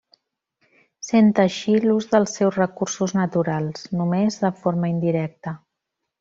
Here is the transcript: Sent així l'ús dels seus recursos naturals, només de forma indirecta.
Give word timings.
Sent 1.09 1.27
així 1.43 1.75
l'ús 1.83 2.07
dels 2.13 2.33
seus 2.39 2.57
recursos 2.61 3.13
naturals, 3.19 3.85
només 4.01 4.41
de 4.47 4.53
forma 4.65 4.91
indirecta. 4.95 5.55